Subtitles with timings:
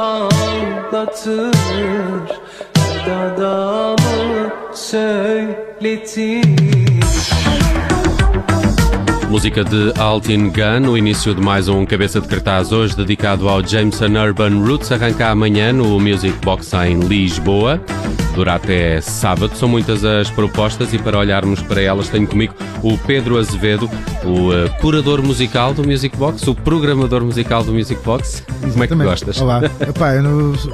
[0.00, 1.52] ağlatır
[3.06, 6.44] Dert adamı söyletir
[9.30, 13.62] Música de Altin Gun, o início de mais um Cabeça de Cartaz, hoje dedicado ao
[13.62, 14.90] Jameson Urban Roots.
[14.90, 17.80] Arranca amanhã no Music Box em Lisboa.
[18.34, 19.52] Dura até sábado.
[19.54, 23.90] São muitas as propostas e para olharmos para elas tenho comigo o Pedro Azevedo,
[24.24, 28.42] o eh, curador musical do Music Box, o programador musical do Music Box.
[28.72, 29.40] Como é que gostas?
[29.40, 30.12] Olá, Epá,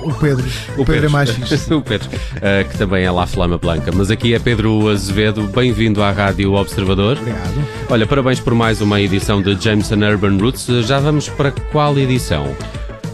[0.02, 0.44] o Pedro.
[0.76, 1.56] O, Pedro, é mais fixe.
[1.74, 2.08] o Pedro,
[2.40, 3.90] eh, que também é lá Flama Blanca.
[3.92, 7.18] Mas aqui é Pedro Azevedo, bem-vindo à Rádio Observador.
[7.18, 7.66] Obrigado.
[7.88, 10.66] Olha, parabéns por mais uma edição de Jameson Urban Roots.
[10.86, 12.54] Já vamos para qual edição?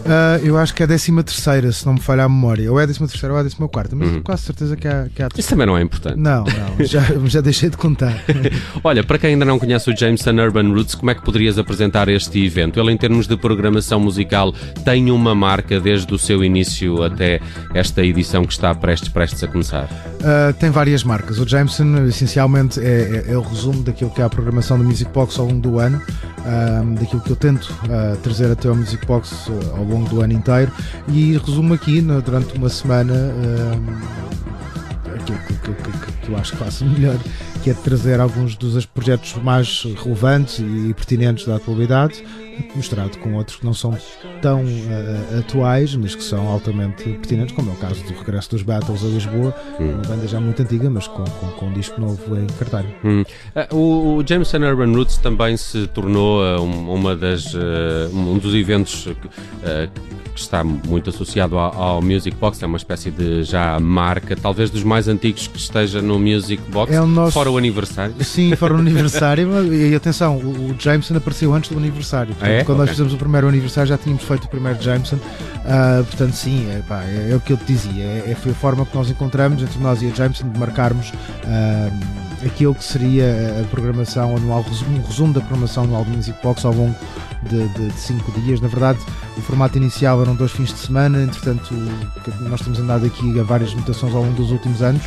[0.05, 2.71] Ah, eu acho que é a 13 terceira, se não me falha a memória.
[2.71, 5.07] Ou é a 13 terceira ou é a 14 quarta, mas quase certeza que há,
[5.13, 6.17] que há Isso também não é importante.
[6.17, 8.21] Não, não, já, já deixei de contar.
[8.83, 12.07] Olha, para quem ainda não conhece o Jameson Urban Roots, como é que poderias apresentar
[12.09, 12.79] este evento?
[12.79, 14.53] Ele, em termos de programação musical,
[14.83, 17.39] tem uma marca desde o seu início até
[17.73, 19.85] esta edição que está prestes, prestes a começar.
[20.19, 21.39] Uh, tem várias marcas.
[21.39, 25.11] O Jameson, essencialmente, é, é- é o resumo daquilo que é a programação do Music
[25.11, 26.01] Box ao longo do ano,
[26.45, 30.21] um, daquilo que eu tento uh, trazer até ao Music Box uh, ao longo do
[30.21, 30.71] ano inteiro,
[31.07, 33.13] e resumo aqui, no- durante uma semana,
[35.15, 37.17] aquilo que, que- que- que- que eu acho que faço melhor,
[37.63, 42.23] que é trazer alguns dos projetos mais relevantes e pertinentes da atualidade,
[42.75, 43.97] misturado com outros que não são
[44.41, 48.61] tão uh, atuais, mas que são altamente pertinentes, como é o caso do regresso dos
[48.63, 52.37] Battles a Lisboa, uma banda já muito antiga, mas com, com, com um disco novo
[52.37, 52.85] em cartaz.
[53.03, 53.23] Hum.
[53.55, 57.53] Ah, O, o Jameson Urban Roots também se tornou ah, um- uma das,
[58.13, 59.07] um dos eventos
[59.63, 59.89] ah,
[60.33, 64.69] que está muito associado ao, ao Music Box, é uma espécie de já marca, talvez
[64.69, 68.15] dos mais antigos que esteja no Music Box, É o nosso- fora o aniversário.
[68.23, 72.33] Sim, fora o aniversário, mas- e atenção, o, o Jameson apareceu antes do aniversário.
[72.35, 72.63] Portanto, é?
[72.63, 72.93] Quando nós Ok.
[72.95, 75.17] fizemos o primeiro aniversário já tínhamos feito o primeiro Jameson.
[75.65, 78.03] Ah, portanto, sim, é, pá, é, é o que eu te dizia.
[78.03, 81.11] É, é- foi a forma que nós encontramos entre nós e a Jameson de marcarmos
[81.45, 81.89] ah,
[82.45, 83.25] aquilo que seria
[83.61, 86.95] a programação anual, um resumo da programação anual do Music Box ao longo
[87.49, 88.59] de, de- de cinco dias.
[88.61, 88.99] Na verdade,
[89.37, 91.73] o formato inicial eram dois fins de semana, entretanto,
[92.41, 95.03] nós temos andado aqui a várias mutações ao longo dos últimos anos.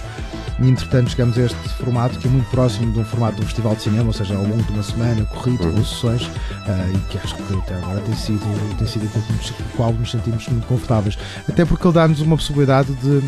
[0.58, 3.44] E entretanto chegamos a este formato que é muito próximo de um formato de um
[3.44, 6.30] festival de cinema, ou seja, ao longo de uma semana, corrido, com sessões,
[6.66, 9.92] ah, e que acho que até agora tem sido, tem sido aquilo com o qual
[9.92, 11.18] nos sentimos muito confortáveis.
[11.46, 13.22] Até porque ele dá-nos uma possibilidade de,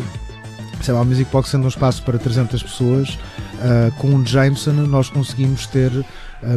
[0.81, 3.19] sei lá, o Music Box sendo um espaço para 300 pessoas,
[3.61, 5.91] ah, com o Jameson nós conseguimos ter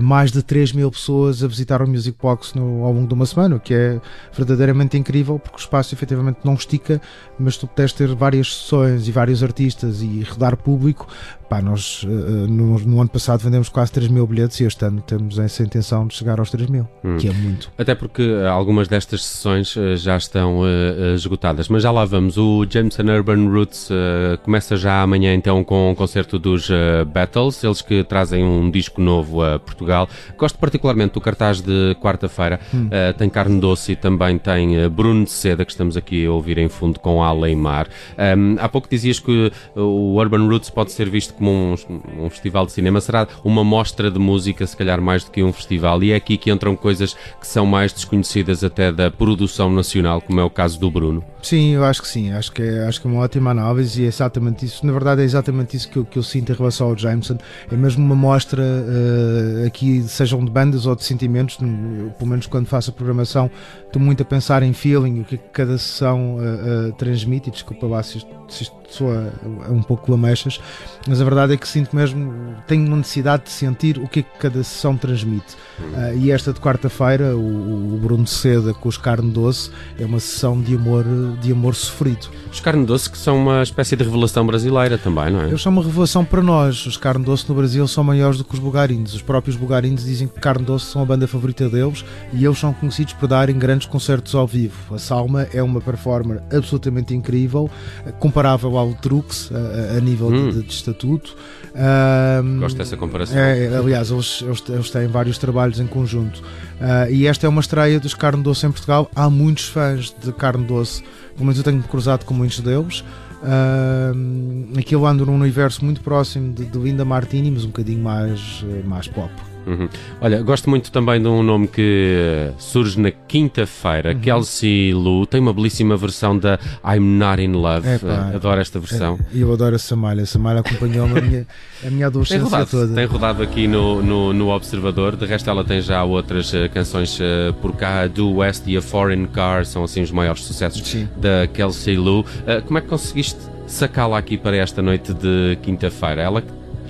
[0.02, 3.26] mais de 3 mil pessoas a visitar o Music Box no, ao longo de uma
[3.26, 4.00] semana, o que é
[4.32, 7.00] verdadeiramente incrível, porque o espaço efetivamente não estica,
[7.38, 11.06] mas tu puderes ter várias sessões e vários artistas e rodar público.
[11.49, 14.84] Pá, nós ah, ah, no, no ano passado vendemos quase 3 mil bilhetes e este
[14.84, 16.88] ano temos essa intenção de chegar aos 3 mil,
[17.19, 17.70] que é muito.
[17.76, 21.69] Até porque algumas destas sessões já estão ah, esgotadas.
[21.69, 22.38] Mas já lá vamos.
[22.38, 27.62] O Jameson Urban Roots ah, começa já amanhã então com um concerto dos ah, Battles,
[27.62, 30.09] eles que trazem um disco novo a Portugal.
[30.37, 32.61] Gosto particularmente do cartaz de quarta-feira.
[32.91, 36.31] Ah, tem Carne Doce e também tem ah, Bruno de Seda, que estamos aqui a
[36.31, 37.89] ouvir em fundo com Aleimar.
[38.17, 42.67] Ahm, há pouco dizias que o Urban Roots pode ser visto como um, um festival
[42.67, 43.01] de cinema.
[43.01, 46.03] Será uma mostra de música, se calhar mais do que um festival.
[46.03, 50.41] E é aqui que entram coisas que são mais desconhecidas até da produção nacional, como
[50.41, 51.25] é o caso do Bruno.
[51.43, 54.05] Sim, eu acho que sim, acho que é, acho que é uma ótima análise e
[54.05, 54.87] é exatamente isso.
[54.87, 57.37] Na verdade, é exatamente isso que eu, que eu sinto em relação ao Jameson.
[57.71, 61.59] É mesmo uma mostra eh, aqui, sejam de bandas ou de sentimentos.
[61.61, 63.50] Eu, pelo menos quando faço a programação,
[63.87, 67.49] estou muito a pensar em feeling, o que é cada sessão eh, eh, transmite.
[67.49, 69.33] E desculpa lá se isto, se isto soa
[69.69, 70.61] um pouco lamechas,
[71.06, 74.23] mas a verdade é que sinto mesmo, tenho uma necessidade de sentir o que é
[74.23, 75.56] que cada sessão transmite.
[75.81, 80.21] Uh, e esta de quarta-feira, o, o, Bruno Seda com os Carne Doce, é uma
[80.21, 81.05] sessão de amor,
[81.41, 82.29] de amor sofrido.
[82.50, 85.49] Os Carne Doce que são uma espécie de revelação brasileira também, não é?
[85.49, 86.87] Eles são uma revelação para nós.
[86.87, 89.15] Os Carne Doce no Brasil são maiores do que os Bugarins.
[89.15, 92.73] Os próprios Bugarins dizem que Carne Doce são a banda favorita deles e eles são
[92.73, 94.95] conhecidos por darem grandes concertos ao vivo.
[94.95, 97.71] A Salma é uma performer absolutamente incrível,
[98.19, 100.50] comparável ao Trux a, a nível hum.
[100.50, 101.37] de, de, estatuto.
[101.75, 103.38] Um, Gosto dessa comparação.
[103.38, 106.40] É, aliás, eles, eles, têm vários trabalhos em conjunto.
[106.40, 109.11] Uh, e esta é uma estreia dos Carne Doce em Portugal.
[109.14, 111.02] Há muitos fãs de Carne Doce,
[111.34, 113.05] pelo menos eu tenho cruzado com muitos deles.
[113.43, 118.64] Uh, aquilo anda num universo muito próximo de, de Linda Martini, mas um bocadinho mais,
[118.69, 119.32] eh, mais pop.
[119.67, 119.88] Uhum.
[120.20, 124.12] Olha, gosto muito também de um nome que eh, surge na quinta-feira.
[124.12, 124.20] Uhum.
[124.20, 127.87] Kelsey Lu tem uma belíssima versão da I'm Not in Love.
[128.35, 129.19] Adoro esta versão.
[129.32, 130.23] É, eu adoro essa malha.
[130.23, 131.47] Essa malha acompanhou-me a minha,
[131.87, 132.94] a minha adolescência tem rodado, toda.
[132.94, 135.17] Tem rodado aqui no, no, no, Observador.
[135.17, 138.06] De resto, ela tem já outras uh, canções uh, por cá.
[138.06, 141.09] Do West e A Foreign Car são assim os maiores sucessos Sim.
[141.17, 142.20] da Kelsey Lu.
[142.20, 146.23] Uh, como é que conseguiste sacá-la aqui para esta noite de quinta-feira?
[146.23, 146.43] Ela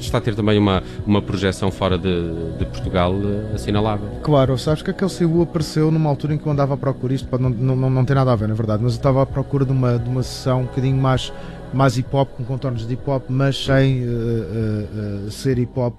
[0.06, 4.08] está a ter também uma, uma projeção fora de, de Portugal uh, assinalável.
[4.22, 7.28] Claro, sabes que aquele Cebu apareceu numa altura em que eu andava à procura, isto
[7.38, 9.72] não, não, não ter nada a ver, na verdade, mas eu estava à procura de
[9.72, 11.32] uma, de uma sessão um bocadinho mais
[11.72, 15.94] mais hip hop, com contornos de hip hop, mas sem uh, uh, ser hip hop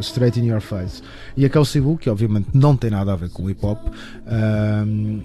[0.00, 1.02] straight in your face.
[1.36, 3.78] E aquele Cebu, que obviamente não tem nada a ver com hip hop,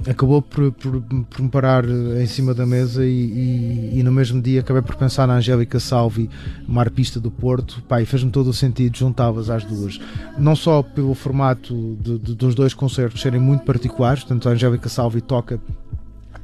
[0.10, 4.42] acabou por, por, por, me parar em cima da mesa e, e, e, no mesmo
[4.42, 6.30] dia acabei por pensar na Angélica Salvi,
[6.68, 10.00] uma arpista do Porto, pá, e fez-me todo o sentido juntá-las às duas.
[10.38, 14.90] Não só pelo formato de, de, dos dois concertos serem muito particulares, portanto a Angélica
[14.90, 15.60] Salvi toca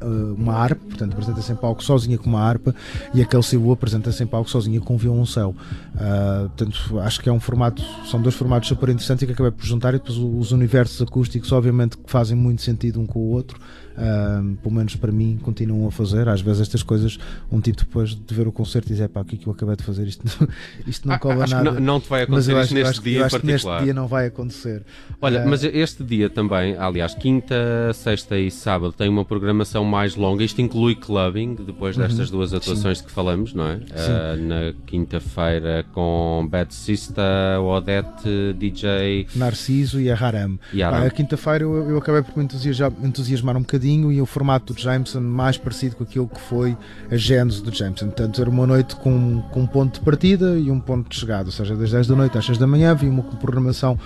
[0.01, 2.73] uma harpa, portanto apresenta-se em palco sozinha com uma harpa
[3.13, 5.55] e a Kelsey Wu apresenta-se em palco sozinha com um violoncelo.
[5.95, 9.65] Uh, portanto, acho que é um formato, são dois formatos super interessantes que acabei por
[9.65, 13.59] juntar e depois os universos acústicos obviamente que fazem muito sentido um com o outro
[13.97, 16.27] uh, pelo menos para mim, continuam a fazer.
[16.27, 17.17] Às vezes estas coisas,
[17.51, 19.53] um tipo depois de ver o concerto diz: é pá, o que é que eu
[19.53, 20.07] acabei de fazer?
[20.07, 20.25] Isto,
[20.87, 21.71] isto não ah, cola nada.
[21.71, 24.27] Não, não, te vai acontecer mas acho, neste eu dia acho neste dia não vai
[24.27, 24.83] acontecer.
[25.21, 27.55] Olha, uh, mas este dia também, aliás, quinta,
[27.93, 30.43] sexta e sábado, tem uma programação mais longa.
[30.43, 32.03] Isto inclui clubbing, depois uhum.
[32.03, 33.05] destas duas atuações sim.
[33.05, 33.75] que falamos, não é?
[33.75, 40.59] Uh, na quinta-feira com Bad Sista, Odete, DJ Narciso e a Haram.
[40.73, 44.25] E Pá, a quinta-feira eu, eu acabei por me entusiasmar, entusiasmar um bocadinho e o
[44.25, 46.77] formato do Jameson mais parecido com aquilo que foi
[47.09, 48.07] a gênese do Jameson.
[48.07, 51.45] Portanto, era uma noite com, com um ponto de partida e um ponto de chegada,
[51.45, 53.97] ou seja, das 10 da noite às 6 da manhã havia uma programação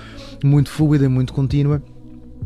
[0.44, 1.82] muito fluida e muito contínua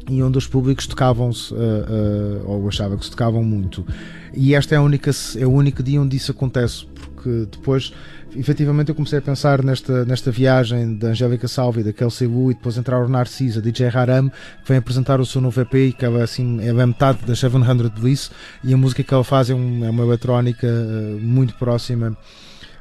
[0.10, 3.86] e onde os públicos tocavam-se, uh, uh, ou achava que se tocavam muito.
[4.34, 7.92] E esta é, a única, é o único dia onde isso acontece, porque depois
[8.40, 12.54] efetivamente eu comecei a pensar nesta, nesta viagem da Angélica Salvi, da Kelsey Wu e
[12.54, 16.06] depois entrar o Narcisa, DJ Haram, que vem apresentar o seu novo EP e que
[16.06, 18.32] ela, assim, é a metade da 700 Bliss
[18.64, 22.18] e a música que ela faz é, um, é uma eletrónica uh, muito próxima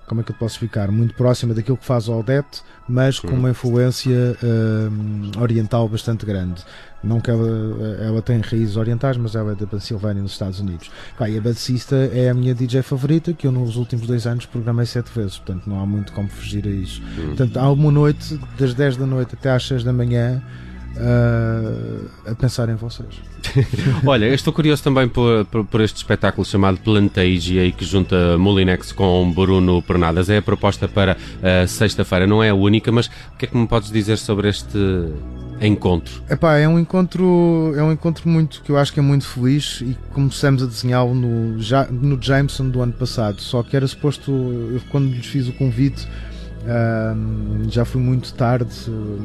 [0.06, 0.90] como é que eu posso explicar?
[0.90, 6.64] Muito próxima daquilo que faz o Odette, mas com uma influência uh, oriental bastante grande.
[7.02, 7.46] Não que ela,
[8.00, 10.90] ela tem raízes orientais, mas ela é da Pensilvânia, nos Estados Unidos.
[11.18, 14.46] Pá, e a Bassista é a minha DJ favorita, que eu nos últimos dois anos
[14.46, 17.02] programei sete vezes, portanto não há muito como fugir a isso.
[17.18, 17.26] Hum.
[17.26, 20.42] Portanto, há uma noite, das 10 da noite até às 6 da manhã,
[20.96, 23.08] uh, a pensar em vocês.
[24.04, 28.36] Olha, eu estou curioso também por, por, por, este espetáculo chamado Plantagia e que junta
[28.38, 30.28] Molinex com Bruno Pernadas.
[30.28, 33.56] É a proposta para uh, sexta-feira, não é a única, mas o que é que
[33.56, 34.78] me podes dizer sobre este
[35.60, 36.22] encontro?
[36.28, 39.80] Epá, é um encontro é um encontro muito que eu acho que é muito feliz
[39.80, 41.56] e começamos a desenhá-lo no,
[41.90, 43.40] no Jameson do ano passado.
[43.40, 46.06] Só que era suposto, eu, quando lhes fiz o convite,
[47.68, 48.74] já fui muito tarde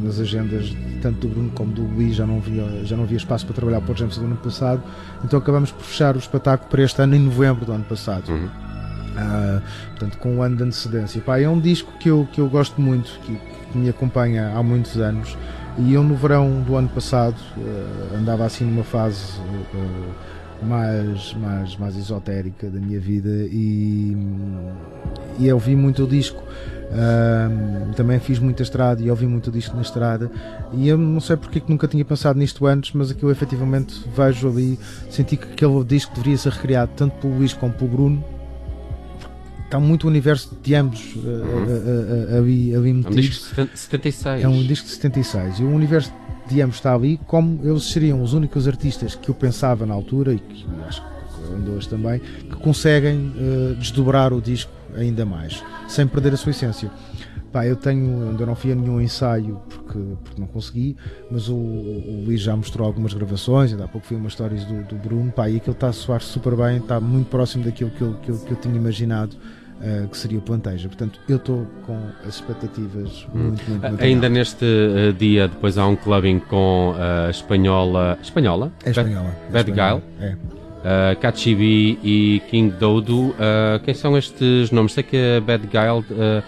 [0.04, 3.46] nas agendas tanto do Bruno como do Luís, já não havia, já não havia espaço
[3.46, 4.84] para trabalhar para o Jameson do ano passado,
[5.24, 8.32] então acabamos por fechar o espetáculo para este ano em novembro do ano passado.
[8.32, 8.46] Uhum.
[8.46, 11.22] Uh, portanto, com um ano de antecedência.
[11.22, 13.38] Pá, é um disco que eu, que eu gosto muito, que,
[13.72, 15.38] que me acompanha há muitos anos.
[15.78, 21.76] E eu no verão do ano passado uh, andava assim numa fase uh, mais, mais,
[21.78, 24.16] mais esotérica da minha vida e,
[25.40, 26.42] e eu vi muito o disco.
[26.92, 30.30] Uh, também fiz muita estrada e ouvi muito disco na estrada
[30.74, 34.50] e eu não sei porque que nunca tinha pensado nisto antes, mas aquilo efetivamente vejo
[34.50, 34.78] ali,
[35.10, 38.26] senti que aquele disco deveria ser recriado tanto pelo Luís como pelo Bruno
[39.72, 43.14] está muito o universo de ambos uh, uh, uh, ali, ali metido.
[43.14, 44.44] É um disco de 76.
[44.44, 45.60] É um disco de 76.
[45.60, 46.14] E o universo
[46.50, 50.34] de ambos está ali, como eles seriam os únicos artistas que eu pensava na altura,
[50.34, 53.32] e que acho que ainda hoje também, que conseguem
[53.80, 56.92] desdobrar o disco ainda mais, sem perder a sua essência.
[57.52, 60.96] Pá, eu tenho, ainda não fui a nenhum ensaio porque, porque não consegui,
[61.30, 64.84] mas o, o Luís já mostrou algumas gravações, ainda há pouco fui umas histórias do,
[64.84, 68.02] do Bruno, pá, e aquilo está a soar super bem, está muito próximo daquilo que
[68.02, 69.36] eu, que eu, que eu tinha imaginado.
[69.82, 70.88] Uh, que seria o Planteja.
[70.88, 73.46] Portanto, eu estou com as expectativas hum.
[73.46, 78.16] muito, muito, muito Ainda neste uh, dia, depois há um clubbing com a espanhola.
[78.22, 78.72] Espanhola?
[78.86, 79.36] É espanhola.
[79.52, 80.61] Bad, é Bad É.
[80.82, 83.30] Uh, Kachibi e King Dodo.
[83.30, 84.94] Uh, quem são estes nomes?
[84.94, 86.06] Sei que a Bad Guile.
[86.10, 86.44] Uh,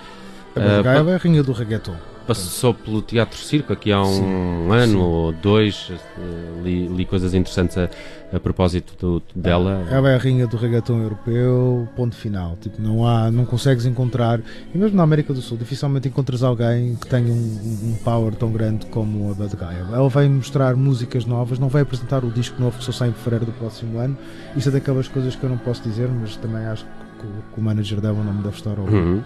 [0.56, 4.06] a Bad Guile é a rainha do reggaeton passou pelo Teatro Circo aqui há um
[4.06, 4.98] sim, ano sim.
[4.98, 7.89] ou dois, eh, li, li coisas interessantes a,
[8.36, 9.86] a propósito do, dela.
[9.89, 12.58] Ela é a rainha do reggaeton europeu, ponto final.
[12.62, 14.39] Tipo, não há, não consegues encontrar,
[14.74, 18.51] e mesmo na América do Sul, dificilmente encontras alguém que tenha um, um power tão
[18.51, 19.94] grande como a Bad Guy.
[19.94, 23.13] Ela vai mostrar músicas novas, não vai apresentar o disco novo que só sai em
[23.13, 24.18] fevereiro do próximo ano.
[24.56, 27.62] Isso é daquelas coisas que eu não posso dizer, mas também acho que, que o
[27.62, 28.96] manager dela não me deve estar a ouvir.
[28.96, 29.22] Uhum.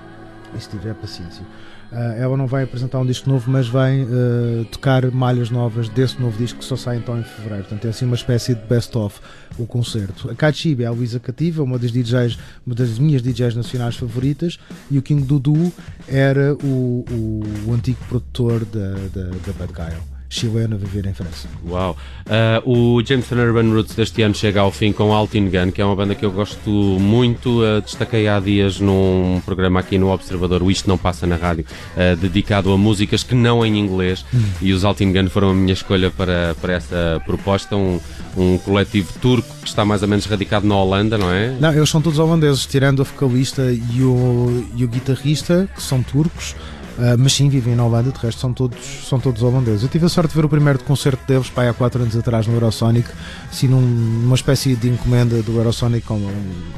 [0.55, 1.45] E se tiver paciência.
[1.91, 6.19] Uh, ela não vai apresentar um disco novo, mas vai uh, tocar malhas novas desse
[6.19, 7.63] novo disco que só sai então em fevereiro.
[7.63, 9.19] Portanto, é assim uma espécie de best-of
[9.57, 10.29] o concerto.
[10.29, 14.59] A Kachibi é a Luísa Cativa, uma das DJs, uma das minhas DJs nacionais favoritas,
[14.91, 15.71] e o King Dudu
[16.07, 21.13] era o, o, o antigo produtor da, da, da Bad Guy chileno a viver em
[21.13, 21.47] França.
[21.67, 21.97] Uau!
[22.25, 25.85] Uh, o Jameson Urban Roots deste ano chega ao fim com Altin Gun, que é
[25.85, 27.61] uma banda que eu gosto muito.
[27.61, 31.65] Uh, destaquei há dias num programa aqui no Observador, o Isto Não Passa na Rádio,
[31.95, 34.43] uh, dedicado a músicas que não em inglês, hum.
[34.61, 37.75] e os Altin Gun foram a minha escolha para, para essa proposta.
[37.75, 37.99] Um,
[38.37, 41.57] um coletivo turco que está mais ou menos radicado na Holanda, não é?
[41.59, 46.03] Não, eles são todos holandeses, tirando a vocalista e o, e o guitarrista, que são
[46.03, 46.55] turcos.
[46.97, 49.83] Uh, mas sim, vivem na Holanda, de resto são todos, são todos holandeses.
[49.83, 52.47] Eu tive a sorte de ver o primeiro concerto deles pai, há 4 anos atrás
[52.47, 53.07] no Eurosonic,
[53.51, 56.27] assim num, numa espécie de encomenda do Eurosonic com um,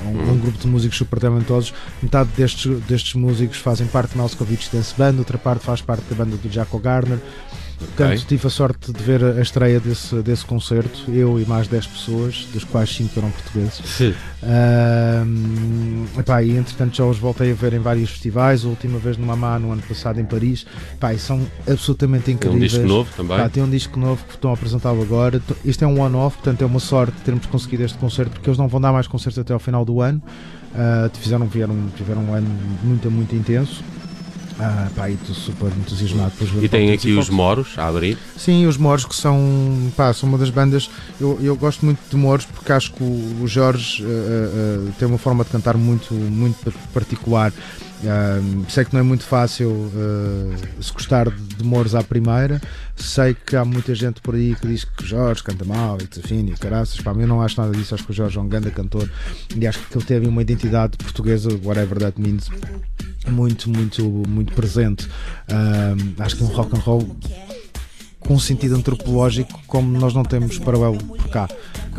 [0.06, 1.74] um, um, grupo de músicos super talentosos.
[2.04, 6.16] Metade destes, destes músicos fazem parte do Moscovitch Dance Band, outra parte faz parte da
[6.16, 7.20] banda do Jaco Garner.
[7.80, 8.26] Portanto, okay.
[8.28, 12.48] tive a sorte de ver a estreia desse, desse concerto, eu e mais 10 pessoas,
[12.54, 13.82] das quais 5 eram portugueses.
[13.86, 14.14] Sim.
[14.44, 19.16] Uh, epá, e entretanto já os voltei a ver em vários festivais, a última vez
[19.16, 20.66] no Mamá no ano passado em Paris.
[20.94, 22.74] Epá, são absolutamente incríveis.
[22.74, 23.38] Tem um disco novo também.
[23.38, 25.42] Epá, tem um disco novo que estão a apresentá-lo agora.
[25.64, 28.68] Isto é um one-off, portanto é uma sorte termos conseguido este concerto, porque eles não
[28.68, 30.22] vão dar mais concertos até ao final do ano.
[30.70, 32.48] Uh, fizeram, vieram, tiveram um ano
[32.84, 33.84] muito, muito intenso.
[34.62, 38.18] Ah, pá, estou super entusiasmado por ver E tem aqui os Moros a abrir?
[38.36, 39.40] Sim, os Moros que são,
[39.96, 40.90] pá, são uma das bandas.
[41.20, 45.08] Eu, eu gosto muito de Moros porque acho que o, o Jorge uh, uh, tem
[45.08, 47.54] uma forma de cantar muito, muito particular.
[48.02, 52.62] Uh, sei que não é muito fácil uh, se gostar de Mouros à primeira.
[52.98, 56.08] Sei que há muita gente por aí que diz que o Jorge canta mal e
[56.08, 57.00] desafina e caraças.
[57.00, 57.96] Pá, eu não acho nada disso.
[57.96, 59.10] Acho que o Jorge é um grande cantor
[59.56, 62.50] e acho que ele teve uma identidade portuguesa, whatever that means,
[63.28, 65.06] muito, muito, muito presente.
[65.50, 67.08] Uh, acho que um rock and roll
[68.20, 71.48] com um sentido antropológico como nós não temos paralelo por cá.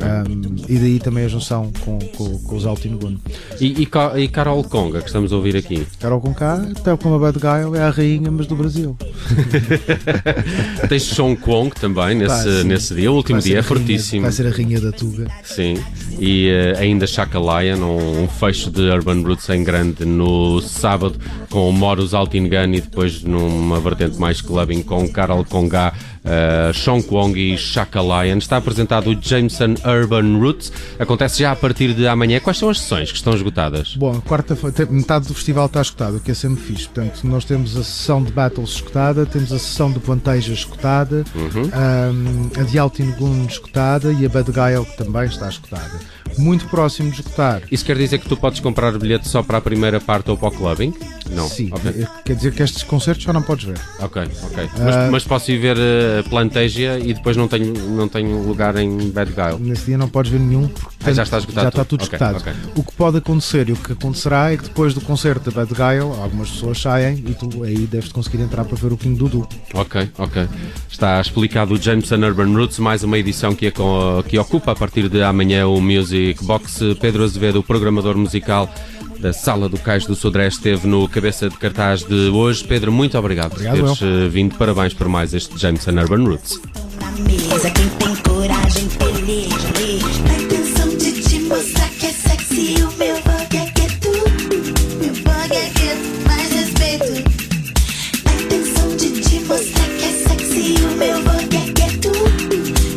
[0.01, 3.17] Um, e daí também a junção com, com, com os Altin Gun.
[3.61, 3.89] E, e,
[4.23, 5.87] e, Carol Conga, que estamos a ouvir aqui?
[5.99, 8.97] Carol Conga, tal como a Bad Guy, é a rainha, mas do Brasil.
[10.89, 13.11] Tens Sean Kwong também nesse, Pá, nesse dia.
[13.11, 14.23] O último dia é fortíssimo.
[14.23, 15.27] Vai ser a rainha da Tuga.
[15.45, 15.75] Sim.
[16.19, 21.19] E uh, ainda Chaka Lion, um, um, fecho de Urban Roots em grande no sábado,
[21.49, 25.93] com o Moros Altin Gun e depois numa vertente mais clubbing com Carol Conga
[26.25, 28.39] uh, Sean Kwong e Shaka Lion.
[28.39, 30.73] Está apresentado o Jameson Urban Roots.
[30.99, 32.41] Acontece já a partir de amanhã.
[32.41, 33.97] Quais são as sessões que estão esgotadas?
[33.97, 36.89] Bom, quarta-feira, metade do festival está esgotado, o que é sempre fixe.
[36.89, 41.65] Portanto, nós temos a sessão de Battles esgotada, temos a sessão de Planteja esgotada, uhum.
[41.65, 46.01] um, a de Altingun esgotada e a Bad que também está esgotada
[46.39, 47.63] muito próximo de esgotar.
[47.71, 50.49] Isso quer dizer que tu podes comprar bilhete só para a primeira parte ou para
[50.49, 50.95] o clubbing?
[51.31, 51.49] Não.
[51.49, 52.07] Sim, okay.
[52.25, 53.79] quer dizer que estes concertos já não podes ver.
[54.01, 54.65] Ok, ok.
[54.65, 58.77] Uh, mas, mas, posso ir ver uh, Plantegia e depois não tenho, não tenho lugar
[58.77, 59.71] em Bad Guile?
[59.71, 61.65] Nesse dia não podes ver nenhum porque ah, já está esgotado.
[61.65, 62.39] Já está tudo okay, esgotado.
[62.39, 62.53] Okay.
[62.75, 65.73] O que pode acontecer e o que acontecerá é que depois do concerto da Bad
[65.73, 69.49] Guile algumas pessoas saem e tu aí deves conseguir entrar para ver o King Dudu.
[69.73, 70.49] Ok, ok.
[70.91, 74.75] Está explicado o Jameson Urban Roots, mais uma edição que, é com, que ocupa a
[74.75, 76.95] partir de amanhã o Music de kickboxe.
[77.01, 78.73] Pedro Azevedo, o programador musical
[79.19, 82.65] da Sala do Cais do Sodré, esteve no cabeça de cartaz de hoje.
[82.65, 84.55] Pedro, muito obrigado, obrigado por teres eh, vindo.
[84.57, 86.61] Parabéns por mais este Jameson Urban Roots.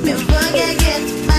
[0.03, 1.32] Meu bug é get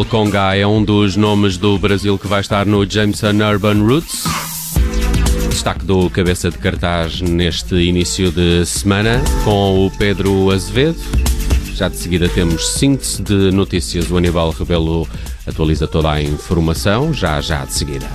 [0.00, 4.24] Carol Conga é um dos nomes do Brasil que vai estar no Jameson Urban Roots.
[5.50, 11.00] Destaque do cabeça de cartaz neste início de semana com o Pedro Azevedo.
[11.74, 14.10] Já de seguida temos síntese de notícias.
[14.10, 15.06] O Aníbal Rebelo
[15.46, 18.08] atualiza toda a informação, já já de seguida.